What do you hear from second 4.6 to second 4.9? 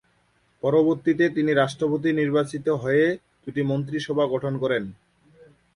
করেন।